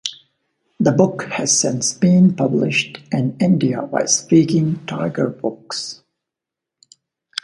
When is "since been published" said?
1.59-2.97